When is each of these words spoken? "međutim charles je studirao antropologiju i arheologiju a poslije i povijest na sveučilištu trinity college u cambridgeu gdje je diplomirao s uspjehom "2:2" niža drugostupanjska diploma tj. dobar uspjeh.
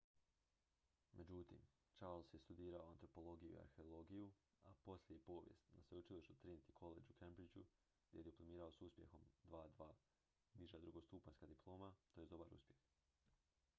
"međutim 1.17 1.65
charles 1.97 2.29
je 2.33 2.39
studirao 2.43 2.87
antropologiju 2.91 3.51
i 3.51 3.57
arheologiju 3.63 4.31
a 4.63 4.73
poslije 4.85 5.17
i 5.17 5.21
povijest 5.27 5.67
na 5.73 5.81
sveučilištu 5.89 6.33
trinity 6.43 6.75
college 6.79 7.05
u 7.11 7.19
cambridgeu 7.19 7.65
gdje 8.07 8.19
je 8.19 8.23
diplomirao 8.29 8.71
s 8.71 8.81
uspjehom 8.81 9.21
"2:2" 9.49 9.91
niža 10.55 10.79
drugostupanjska 10.79 11.45
diploma 11.53 11.93
tj. 12.13 12.23
dobar 12.33 12.47
uspjeh. 12.59 12.77